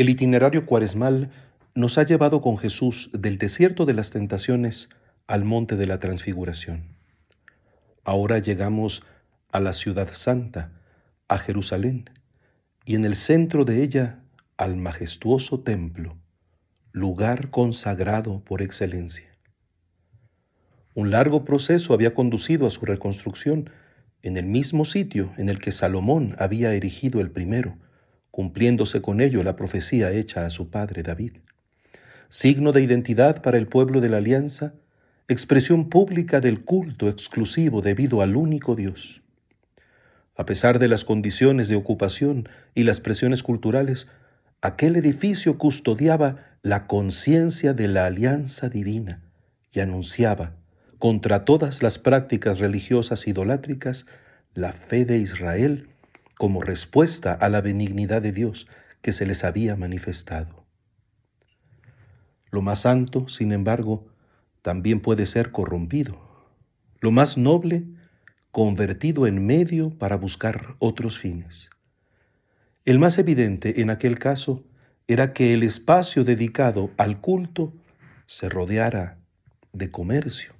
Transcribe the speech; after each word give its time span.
El 0.00 0.08
itinerario 0.08 0.64
cuaresmal 0.64 1.28
nos 1.74 1.98
ha 1.98 2.04
llevado 2.04 2.40
con 2.40 2.56
Jesús 2.56 3.10
del 3.12 3.36
desierto 3.36 3.84
de 3.84 3.92
las 3.92 4.08
tentaciones 4.08 4.88
al 5.26 5.44
monte 5.44 5.76
de 5.76 5.86
la 5.86 5.98
transfiguración. 5.98 6.96
Ahora 8.02 8.38
llegamos 8.38 9.02
a 9.52 9.60
la 9.60 9.74
ciudad 9.74 10.08
santa, 10.14 10.72
a 11.28 11.36
Jerusalén, 11.36 12.08
y 12.86 12.94
en 12.94 13.04
el 13.04 13.14
centro 13.14 13.66
de 13.66 13.82
ella 13.82 14.20
al 14.56 14.78
majestuoso 14.78 15.60
templo, 15.60 16.16
lugar 16.92 17.50
consagrado 17.50 18.42
por 18.42 18.62
excelencia. 18.62 19.28
Un 20.94 21.10
largo 21.10 21.44
proceso 21.44 21.92
había 21.92 22.14
conducido 22.14 22.66
a 22.66 22.70
su 22.70 22.86
reconstrucción 22.86 23.68
en 24.22 24.38
el 24.38 24.46
mismo 24.46 24.86
sitio 24.86 25.34
en 25.36 25.50
el 25.50 25.58
que 25.58 25.72
Salomón 25.72 26.36
había 26.38 26.72
erigido 26.72 27.20
el 27.20 27.30
primero, 27.30 27.76
cumpliéndose 28.30 29.02
con 29.02 29.20
ello 29.20 29.42
la 29.42 29.56
profecía 29.56 30.12
hecha 30.12 30.46
a 30.46 30.50
su 30.50 30.70
padre 30.70 31.02
David. 31.02 31.32
Signo 32.28 32.72
de 32.72 32.82
identidad 32.82 33.42
para 33.42 33.58
el 33.58 33.66
pueblo 33.66 34.00
de 34.00 34.08
la 34.08 34.18
alianza, 34.18 34.74
expresión 35.28 35.88
pública 35.88 36.40
del 36.40 36.64
culto 36.64 37.08
exclusivo 37.08 37.82
debido 37.82 38.22
al 38.22 38.36
único 38.36 38.76
Dios. 38.76 39.22
A 40.36 40.46
pesar 40.46 40.78
de 40.78 40.88
las 40.88 41.04
condiciones 41.04 41.68
de 41.68 41.76
ocupación 41.76 42.48
y 42.74 42.84
las 42.84 43.00
presiones 43.00 43.42
culturales, 43.42 44.08
aquel 44.62 44.96
edificio 44.96 45.58
custodiaba 45.58 46.36
la 46.62 46.86
conciencia 46.86 47.74
de 47.74 47.88
la 47.88 48.06
alianza 48.06 48.68
divina 48.68 49.22
y 49.72 49.80
anunciaba 49.80 50.54
contra 50.98 51.44
todas 51.44 51.82
las 51.82 51.98
prácticas 51.98 52.58
religiosas 52.58 53.26
idolátricas 53.26 54.06
la 54.54 54.72
fe 54.72 55.04
de 55.04 55.18
Israel 55.18 55.88
como 56.40 56.62
respuesta 56.62 57.34
a 57.34 57.50
la 57.50 57.60
benignidad 57.60 58.22
de 58.22 58.32
Dios 58.32 58.66
que 59.02 59.12
se 59.12 59.26
les 59.26 59.44
había 59.44 59.76
manifestado. 59.76 60.64
Lo 62.50 62.62
más 62.62 62.80
santo, 62.80 63.28
sin 63.28 63.52
embargo, 63.52 64.06
también 64.62 65.00
puede 65.00 65.26
ser 65.26 65.52
corrompido. 65.52 66.18
Lo 67.00 67.10
más 67.10 67.36
noble, 67.36 67.84
convertido 68.52 69.26
en 69.26 69.44
medio 69.44 69.90
para 69.90 70.16
buscar 70.16 70.76
otros 70.78 71.18
fines. 71.18 71.68
El 72.86 72.98
más 72.98 73.18
evidente 73.18 73.82
en 73.82 73.90
aquel 73.90 74.18
caso 74.18 74.64
era 75.08 75.34
que 75.34 75.52
el 75.52 75.62
espacio 75.62 76.24
dedicado 76.24 76.90
al 76.96 77.20
culto 77.20 77.74
se 78.24 78.48
rodeara 78.48 79.18
de 79.74 79.90
comercio 79.90 80.54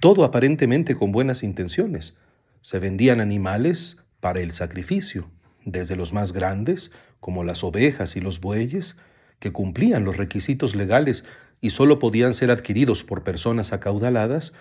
todo 0.00 0.24
aparentemente 0.24 0.94
con 0.94 1.10
buenas 1.10 1.42
intenciones. 1.42 2.18
Se 2.60 2.78
vendían 2.78 3.20
animales 3.20 4.02
para 4.20 4.40
el 4.40 4.52
sacrificio, 4.52 5.30
desde 5.64 5.96
los 5.96 6.12
más 6.12 6.32
grandes, 6.32 6.90
como 7.20 7.44
las 7.44 7.64
ovejas 7.64 8.16
y 8.16 8.20
los 8.20 8.40
bueyes, 8.40 8.96
que 9.38 9.52
cumplían 9.52 10.04
los 10.04 10.16
requisitos 10.16 10.74
legales 10.74 11.24
y 11.60 11.70
sólo 11.70 11.98
podían 11.98 12.34
ser 12.34 12.50
adquiridos 12.50 13.04
por 13.04 13.24
personas 13.24 13.72
acaudaladas, 13.72 14.52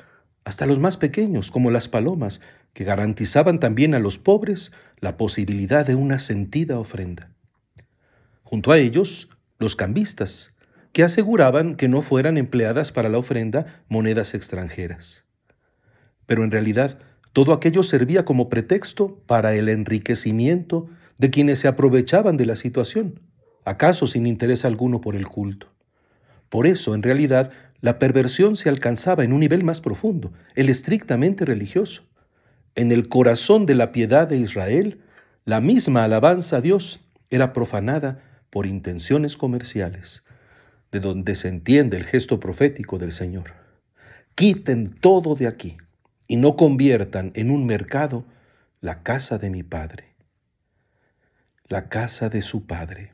hasta 0.43 0.65
los 0.65 0.79
más 0.79 0.97
pequeños, 0.97 1.51
como 1.51 1.71
las 1.71 1.87
palomas, 1.87 2.41
que 2.73 2.83
garantizaban 2.83 3.59
también 3.59 3.95
a 3.95 3.99
los 3.99 4.17
pobres 4.17 4.71
la 4.99 5.17
posibilidad 5.17 5.85
de 5.85 5.95
una 5.95 6.19
sentida 6.19 6.77
ofrenda. 6.79 7.31
Junto 8.43 8.71
a 8.71 8.77
ellos, 8.77 9.29
los 9.57 9.75
cambistas, 9.75 10.53
que 10.91 11.03
aseguraban 11.03 11.75
que 11.75 11.87
no 11.87 12.01
fueran 12.01 12.37
empleadas 12.37 12.91
para 12.91 13.09
la 13.09 13.17
ofrenda 13.17 13.83
monedas 13.89 14.33
extranjeras 14.33 15.25
pero 16.25 16.43
en 16.43 16.51
realidad 16.51 16.97
todo 17.35 17.51
aquello 17.51 17.83
servía 17.83 18.23
como 18.23 18.47
pretexto 18.47 19.19
para 19.25 19.55
el 19.55 19.67
enriquecimiento 19.67 20.87
de 21.17 21.31
quienes 21.31 21.59
se 21.59 21.67
aprovechaban 21.67 22.37
de 22.37 22.45
la 22.45 22.55
situación, 22.55 23.19
acaso 23.65 24.07
sin 24.07 24.25
interés 24.25 24.63
alguno 24.63 25.01
por 25.01 25.17
el 25.17 25.27
culto. 25.27 25.67
Por 26.47 26.65
eso, 26.65 26.95
en 26.95 27.03
realidad, 27.03 27.51
la 27.81 27.99
perversión 27.99 28.55
se 28.55 28.69
alcanzaba 28.69 29.25
en 29.25 29.33
un 29.33 29.41
nivel 29.41 29.65
más 29.65 29.81
profundo, 29.81 30.31
el 30.55 30.69
estrictamente 30.69 31.43
religioso. 31.43 32.03
En 32.73 32.93
el 32.93 33.09
corazón 33.09 33.65
de 33.65 33.75
la 33.75 33.91
piedad 33.91 34.29
de 34.29 34.37
Israel, 34.37 35.01
la 35.43 35.59
misma 35.59 36.05
alabanza 36.05 36.55
a 36.55 36.61
Dios 36.61 37.01
era 37.29 37.51
profanada 37.51 38.23
por 38.49 38.65
intenciones 38.65 39.35
comerciales, 39.35 40.23
de 40.93 41.01
donde 41.01 41.35
se 41.35 41.49
entiende 41.49 41.97
el 41.97 42.05
gesto 42.05 42.39
profético 42.39 42.97
del 42.97 43.11
Señor. 43.11 43.51
Quiten 44.35 44.95
todo 45.01 45.35
de 45.35 45.47
aquí, 45.47 45.75
y 46.27 46.35
no 46.37 46.55
conviertan 46.55 47.31
en 47.35 47.51
un 47.51 47.65
mercado 47.65 48.25
la 48.81 49.03
casa 49.03 49.37
de 49.37 49.49
mi 49.49 49.63
Padre, 49.63 50.15
la 51.67 51.89
casa 51.89 52.29
de 52.29 52.41
su 52.41 52.65
Padre. 52.65 53.11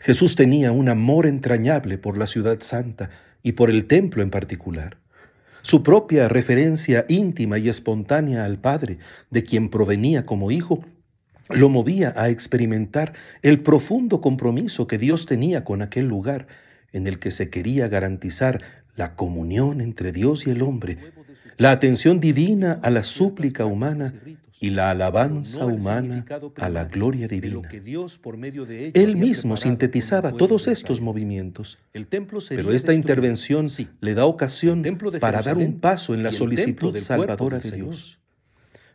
Jesús 0.00 0.34
tenía 0.34 0.72
un 0.72 0.88
amor 0.88 1.26
entrañable 1.26 1.98
por 1.98 2.18
la 2.18 2.26
ciudad 2.26 2.60
santa 2.60 3.10
y 3.42 3.52
por 3.52 3.70
el 3.70 3.86
templo 3.86 4.22
en 4.22 4.30
particular. 4.30 4.98
Su 5.62 5.82
propia 5.82 6.28
referencia 6.28 7.04
íntima 7.08 7.58
y 7.58 7.68
espontánea 7.68 8.44
al 8.44 8.58
Padre, 8.58 8.98
de 9.30 9.42
quien 9.42 9.68
provenía 9.68 10.24
como 10.24 10.50
hijo, 10.50 10.84
lo 11.50 11.68
movía 11.68 12.12
a 12.16 12.28
experimentar 12.28 13.14
el 13.42 13.62
profundo 13.62 14.20
compromiso 14.20 14.86
que 14.86 14.98
Dios 14.98 15.26
tenía 15.26 15.64
con 15.64 15.82
aquel 15.82 16.06
lugar 16.06 16.46
en 16.92 17.06
el 17.06 17.18
que 17.18 17.30
se 17.30 17.50
quería 17.50 17.88
garantizar 17.88 18.62
la 18.96 19.14
comunión 19.14 19.80
entre 19.80 20.12
Dios 20.12 20.46
y 20.46 20.50
el 20.50 20.62
hombre, 20.62 20.98
la 21.56 21.70
atención 21.70 22.20
divina 22.20 22.80
a 22.82 22.90
la 22.90 23.02
súplica 23.02 23.64
humana 23.64 24.14
y 24.60 24.70
la 24.70 24.90
alabanza 24.90 25.66
humana 25.66 26.24
a 26.56 26.68
la 26.68 26.84
gloria 26.84 27.28
divina. 27.28 27.68
Él 28.94 29.16
mismo 29.16 29.56
sintetizaba 29.56 30.32
todos 30.32 30.66
estos 30.66 31.00
movimientos, 31.00 31.78
pero 32.48 32.72
esta 32.72 32.92
intervención 32.92 33.68
le 34.00 34.14
da 34.14 34.26
ocasión 34.26 34.82
para 35.20 35.42
dar 35.42 35.56
un 35.56 35.78
paso 35.78 36.14
en 36.14 36.22
la 36.22 36.32
solicitud 36.32 36.96
salvadora 36.96 37.58
de 37.58 37.70
Dios. 37.70 38.18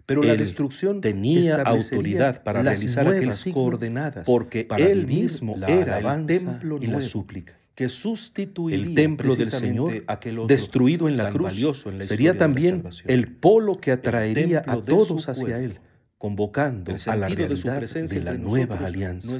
Pero 0.05 0.21
la 0.21 0.35
destrucción 0.35 1.01
tenía 1.01 1.61
autoridad 1.61 2.43
para 2.43 2.61
realizar 2.61 3.07
aquellas 3.07 3.45
coordenadas, 3.53 4.25
porque 4.25 4.67
él 4.77 5.07
mismo 5.07 5.55
era 5.65 5.99
el 5.99 6.25
templo 6.25 6.77
y 6.79 6.87
la 6.87 7.01
súplica. 7.01 7.57
que 7.73 7.89
sustituiría 7.89 8.85
el 8.85 8.95
templo 8.95 9.35
del 9.35 9.49
Señor 9.49 10.03
destruido 10.47 11.07
en 11.07 11.17
la 11.17 11.29
cruz 11.29 11.85
sería 12.01 12.37
también 12.37 12.83
el 13.05 13.29
polo 13.29 13.79
que 13.79 13.91
atraería 13.91 14.63
a 14.67 14.77
todos 14.77 15.29
hacia 15.29 15.59
Él, 15.59 15.79
convocando 16.17 16.93
a 17.07 17.15
la 17.15 17.27
realidad 17.29 17.81
de, 17.81 18.21
la 18.21 18.33
nueva 18.33 18.77
alianza. 18.77 19.37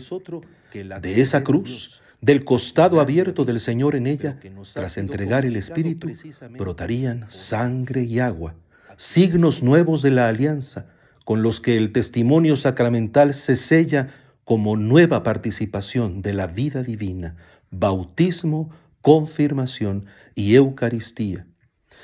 de 0.73 1.21
esa 1.21 1.43
cruz, 1.43 2.01
del 2.21 2.45
costado 2.45 3.01
abierto 3.01 3.43
del 3.43 3.59
Señor 3.59 3.95
en 3.95 4.07
ella, 4.07 4.39
tras 4.73 4.97
entregar 4.97 5.45
el 5.45 5.57
Espíritu, 5.57 6.09
brotarían 6.57 7.25
sangre 7.29 8.03
y 8.03 8.19
agua, 8.19 8.55
signos 8.97 9.63
nuevos 9.63 10.01
de 10.01 10.11
la 10.11 10.27
alianza, 10.27 10.87
con 11.25 11.41
los 11.41 11.61
que 11.61 11.77
el 11.77 11.91
testimonio 11.91 12.57
sacramental 12.57 13.33
se 13.33 13.55
sella 13.55 14.09
como 14.43 14.75
nueva 14.75 15.23
participación 15.23 16.21
de 16.21 16.33
la 16.33 16.47
vida 16.47 16.83
divina, 16.83 17.35
bautismo, 17.71 18.71
confirmación 19.01 20.05
y 20.35 20.55
Eucaristía, 20.55 21.47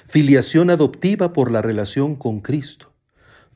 filiación 0.05 0.69
adoptiva 0.69 1.33
por 1.33 1.51
la 1.51 1.61
relación 1.61 2.15
con 2.15 2.39
Cristo, 2.39 2.93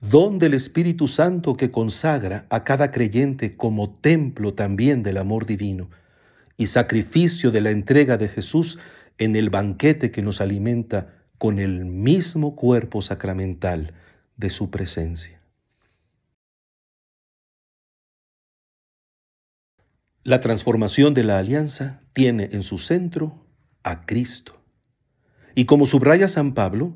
don 0.01 0.37
del 0.37 0.53
Espíritu 0.53 1.07
Santo 1.07 1.55
que 1.55 1.71
consagra 1.71 2.45
a 2.49 2.63
cada 2.63 2.91
creyente 2.91 3.55
como 3.55 3.95
templo 3.95 4.53
también 4.53 5.01
del 5.01 5.17
amor 5.17 5.45
divino, 5.45 5.89
y 6.57 6.67
sacrificio 6.67 7.51
de 7.51 7.61
la 7.61 7.71
entrega 7.71 8.17
de 8.17 8.27
Jesús 8.27 8.77
en 9.17 9.35
el 9.35 9.49
banquete 9.49 10.11
que 10.11 10.21
nos 10.21 10.41
alimenta 10.41 11.22
con 11.37 11.59
el 11.59 11.85
mismo 11.85 12.55
cuerpo 12.55 13.01
sacramental 13.01 13.93
de 14.37 14.49
su 14.49 14.69
presencia. 14.69 15.41
La 20.23 20.39
transformación 20.39 21.13
de 21.13 21.23
la 21.23 21.37
alianza 21.37 22.01
tiene 22.13 22.49
en 22.53 22.63
su 22.63 22.77
centro 22.77 23.45
a 23.83 24.05
Cristo. 24.05 24.61
Y 25.53 25.65
como 25.65 25.85
subraya 25.85 26.29
San 26.29 26.53
Pablo, 26.53 26.95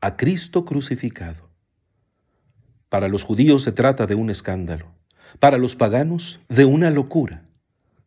a 0.00 0.16
Cristo 0.16 0.64
crucificado. 0.64 1.50
Para 2.88 3.08
los 3.08 3.22
judíos 3.24 3.62
se 3.62 3.72
trata 3.72 4.06
de 4.06 4.14
un 4.14 4.30
escándalo, 4.30 4.86
para 5.38 5.58
los 5.58 5.76
paganos 5.76 6.40
de 6.48 6.64
una 6.64 6.90
locura. 6.90 7.46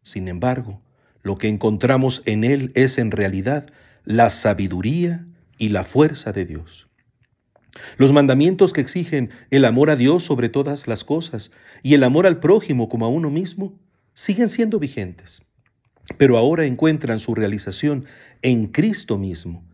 Sin 0.01 0.27
embargo, 0.27 0.81
lo 1.21 1.37
que 1.37 1.47
encontramos 1.47 2.21
en 2.25 2.43
Él 2.43 2.71
es 2.75 2.97
en 2.97 3.11
realidad 3.11 3.67
la 4.03 4.29
sabiduría 4.29 5.25
y 5.57 5.69
la 5.69 5.83
fuerza 5.83 6.31
de 6.31 6.45
Dios. 6.45 6.87
Los 7.97 8.11
mandamientos 8.11 8.73
que 8.73 8.81
exigen 8.81 9.31
el 9.51 9.65
amor 9.65 9.89
a 9.89 9.95
Dios 9.95 10.23
sobre 10.23 10.49
todas 10.49 10.87
las 10.87 11.03
cosas 11.03 11.51
y 11.83 11.93
el 11.93 12.03
amor 12.03 12.25
al 12.25 12.39
prójimo 12.39 12.87
como 12.89 13.05
a 13.05 13.09
uno 13.09 13.29
mismo 13.29 13.77
siguen 14.13 14.47
siendo 14.47 14.79
vigentes, 14.79 15.43
pero 16.17 16.37
ahora 16.37 16.65
encuentran 16.65 17.19
su 17.19 17.35
realización 17.35 18.05
en 18.41 18.67
Cristo 18.67 19.17
mismo, 19.17 19.65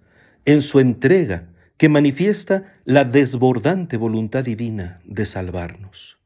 en 0.46 0.62
su 0.62 0.80
entrega 0.80 1.48
que 1.78 1.90
manifiesta 1.90 2.74
la 2.86 3.04
desbordante 3.06 3.98
voluntad 3.98 4.44
divina 4.44 5.00
de 5.06 5.26
salvarnos. 5.26 6.18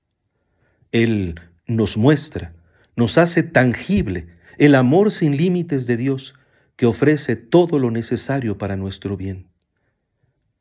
Él 0.92 1.40
nos 1.68 1.98
muestra 1.98 2.54
nos 2.96 3.18
hace 3.18 3.44
tangible 3.44 4.28
el 4.58 4.76
amor 4.76 5.12
sin 5.12 5.36
límites 5.36 5.86
de 5.86 5.98
Dios 5.98 6.36
que 6.76 6.86
ofrece 6.86 7.36
todo 7.36 7.80
lo 7.80 7.92
necesario 7.92 8.58
para 8.58 8.76
nuestro 8.76 9.18
bien. 9.18 9.48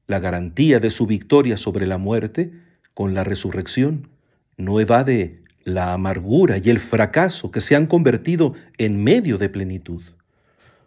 La 0.07 0.21
garantía 0.21 0.81
de 0.81 0.91
su 0.91 1.07
victoria 1.07 1.57
sobre 1.57 1.87
la 1.87 1.99
muerte 1.99 2.53
con 2.93 3.15
la 3.15 3.25
resurrección 3.25 4.09
no 4.57 4.81
evade 4.81 5.43
la 5.65 5.93
amargura 5.93 6.59
y 6.59 6.71
el 6.71 6.79
fracaso 6.79 7.51
que 7.51 7.61
se 7.61 7.75
han 7.75 7.87
convertido 7.87 8.55
en 8.79 9.03
medio 9.03 9.39
de 9.39 9.49
plenitud. 9.49 10.03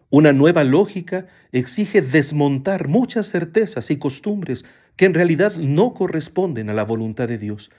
Una 0.09 0.31
nueva 0.31 0.63
lógica 0.63 1.27
exige 1.51 2.01
desmontar 2.01 2.87
muchas 2.87 3.27
certezas 3.27 3.91
y 3.91 3.97
costumbres 3.97 4.65
que 4.95 5.05
en 5.05 5.13
realidad 5.13 5.55
no 5.55 5.93
corresponden 5.93 6.69
a 6.69 6.73
la 6.73 6.83
voluntad 6.83 7.27
de 7.27 7.37
Dios, 7.37 7.71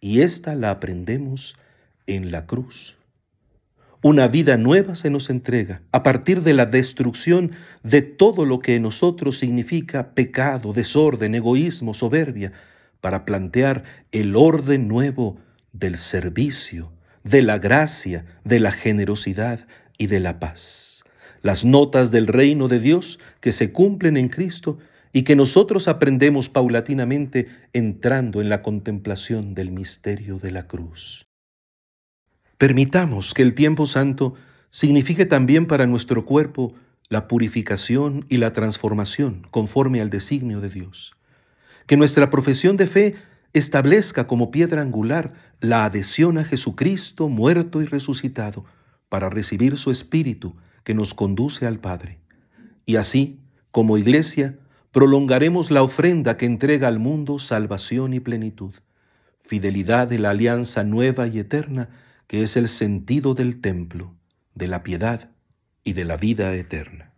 y 0.00 0.20
esta 0.20 0.54
la 0.54 0.70
aprendemos 0.70 1.56
en 2.06 2.30
la 2.30 2.46
cruz. 2.46 2.99
Una 4.02 4.28
vida 4.28 4.56
nueva 4.56 4.94
se 4.94 5.10
nos 5.10 5.28
entrega 5.28 5.82
a 5.92 6.02
partir 6.02 6.40
de 6.40 6.54
la 6.54 6.64
destrucción 6.64 7.52
de 7.82 8.00
todo 8.00 8.46
lo 8.46 8.60
que 8.60 8.76
en 8.76 8.82
nosotros 8.84 9.36
significa 9.36 10.14
pecado, 10.14 10.72
desorden, 10.72 11.34
egoísmo, 11.34 11.92
soberbia, 11.92 12.52
para 13.02 13.26
plantear 13.26 13.84
el 14.10 14.36
orden 14.36 14.88
nuevo 14.88 15.36
del 15.74 15.98
servicio, 15.98 16.90
de 17.24 17.42
la 17.42 17.58
gracia, 17.58 18.24
de 18.42 18.58
la 18.60 18.72
generosidad 18.72 19.66
y 19.98 20.06
de 20.06 20.20
la 20.20 20.40
paz. 20.40 21.04
Las 21.42 21.66
notas 21.66 22.10
del 22.10 22.26
reino 22.26 22.68
de 22.68 22.80
Dios 22.80 23.18
que 23.40 23.52
se 23.52 23.70
cumplen 23.70 24.16
en 24.16 24.30
Cristo 24.30 24.78
y 25.12 25.24
que 25.24 25.36
nosotros 25.36 25.88
aprendemos 25.88 26.48
paulatinamente 26.48 27.48
entrando 27.74 28.40
en 28.40 28.48
la 28.48 28.62
contemplación 28.62 29.52
del 29.52 29.72
misterio 29.72 30.38
de 30.38 30.52
la 30.52 30.66
cruz. 30.66 31.26
Permitamos 32.60 33.32
que 33.32 33.40
el 33.40 33.54
tiempo 33.54 33.86
santo 33.86 34.34
signifique 34.68 35.24
también 35.24 35.66
para 35.66 35.86
nuestro 35.86 36.26
cuerpo 36.26 36.74
la 37.08 37.26
purificación 37.26 38.26
y 38.28 38.36
la 38.36 38.52
transformación 38.52 39.46
conforme 39.50 40.02
al 40.02 40.10
designio 40.10 40.60
de 40.60 40.68
Dios. 40.68 41.14
Que 41.86 41.96
nuestra 41.96 42.28
profesión 42.28 42.76
de 42.76 42.86
fe 42.86 43.14
establezca 43.54 44.26
como 44.26 44.50
piedra 44.50 44.82
angular 44.82 45.32
la 45.60 45.86
adhesión 45.86 46.36
a 46.36 46.44
Jesucristo 46.44 47.30
muerto 47.30 47.80
y 47.80 47.86
resucitado 47.86 48.66
para 49.08 49.30
recibir 49.30 49.78
su 49.78 49.90
Espíritu 49.90 50.54
que 50.84 50.92
nos 50.92 51.14
conduce 51.14 51.66
al 51.66 51.78
Padre. 51.78 52.18
Y 52.84 52.96
así, 52.96 53.40
como 53.70 53.96
iglesia, 53.96 54.58
prolongaremos 54.92 55.70
la 55.70 55.82
ofrenda 55.82 56.36
que 56.36 56.44
entrega 56.44 56.88
al 56.88 56.98
mundo 56.98 57.38
salvación 57.38 58.12
y 58.12 58.20
plenitud, 58.20 58.74
fidelidad 59.44 60.08
de 60.08 60.18
la 60.18 60.28
alianza 60.28 60.84
nueva 60.84 61.26
y 61.26 61.38
eterna, 61.38 61.88
que 62.30 62.44
es 62.44 62.56
el 62.56 62.68
sentido 62.68 63.34
del 63.34 63.60
templo, 63.60 64.14
de 64.54 64.68
la 64.68 64.84
piedad 64.84 65.32
y 65.82 65.94
de 65.94 66.04
la 66.04 66.16
vida 66.16 66.54
eterna. 66.54 67.09